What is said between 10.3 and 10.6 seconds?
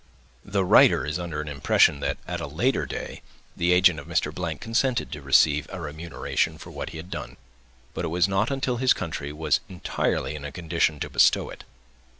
in a